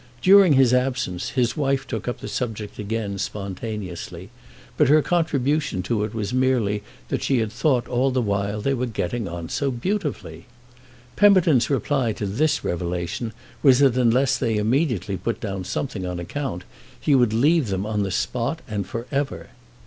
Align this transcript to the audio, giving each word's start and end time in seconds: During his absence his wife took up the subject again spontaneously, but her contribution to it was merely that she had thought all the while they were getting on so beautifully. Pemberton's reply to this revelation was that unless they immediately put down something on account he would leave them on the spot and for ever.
During 0.23 0.53
his 0.53 0.73
absence 0.73 1.29
his 1.29 1.55
wife 1.55 1.85
took 1.85 2.07
up 2.07 2.21
the 2.21 2.27
subject 2.27 2.79
again 2.79 3.19
spontaneously, 3.19 4.31
but 4.75 4.87
her 4.87 5.03
contribution 5.03 5.83
to 5.83 6.03
it 6.03 6.11
was 6.15 6.33
merely 6.33 6.81
that 7.09 7.21
she 7.21 7.37
had 7.37 7.51
thought 7.51 7.87
all 7.87 8.09
the 8.09 8.19
while 8.19 8.61
they 8.61 8.73
were 8.73 8.87
getting 8.87 9.27
on 9.27 9.47
so 9.47 9.69
beautifully. 9.69 10.47
Pemberton's 11.15 11.69
reply 11.69 12.13
to 12.13 12.25
this 12.25 12.63
revelation 12.63 13.31
was 13.61 13.77
that 13.77 13.95
unless 13.95 14.39
they 14.39 14.57
immediately 14.57 15.17
put 15.17 15.39
down 15.39 15.65
something 15.65 16.03
on 16.03 16.19
account 16.19 16.63
he 16.99 17.13
would 17.13 17.31
leave 17.31 17.67
them 17.67 17.85
on 17.85 18.01
the 18.01 18.09
spot 18.09 18.63
and 18.67 18.87
for 18.87 19.05
ever. 19.11 19.49